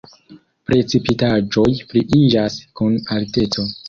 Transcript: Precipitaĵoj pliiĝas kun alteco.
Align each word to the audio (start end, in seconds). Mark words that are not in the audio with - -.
Precipitaĵoj 0.69 1.69
pliiĝas 1.91 2.57
kun 2.81 2.97
alteco. 3.17 3.67